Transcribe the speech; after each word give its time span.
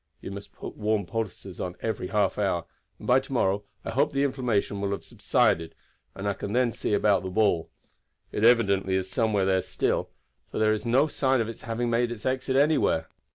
You 0.19 0.31
must 0.31 0.51
put 0.51 0.75
warm 0.75 1.05
poultices 1.05 1.59
on 1.61 1.75
every 1.79 2.07
half 2.07 2.39
hour, 2.39 2.65
and 2.97 3.05
by 3.07 3.19
to 3.19 3.31
morrow 3.31 3.65
I 3.85 3.91
hope 3.91 4.11
the 4.13 4.23
inflammation 4.23 4.81
will 4.81 4.89
have 4.89 5.03
subsided, 5.03 5.75
and 6.15 6.27
I 6.27 6.33
can 6.33 6.53
then 6.53 6.71
see 6.71 6.95
about 6.95 7.21
the 7.21 7.29
ball. 7.29 7.69
It 8.31 8.43
evidently 8.43 8.95
is 8.95 9.11
somewhere 9.11 9.45
there 9.45 9.61
still, 9.61 10.09
for 10.49 10.57
there 10.57 10.73
is 10.73 10.87
no 10.87 11.05
sign 11.05 11.39
of 11.39 11.47
its 11.47 11.61
having 11.61 11.91
made 11.91 12.11
its 12.11 12.25
exit 12.25 12.55
anywhere. 12.55 13.09